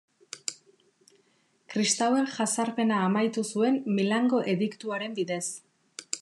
Kristauen 1.73 2.25
jazarpena 2.37 2.99
amaitu 3.11 3.47
zuen 3.53 3.79
Milango 3.99 4.43
Ediktuaren 4.57 5.19
bidez. 5.23 5.45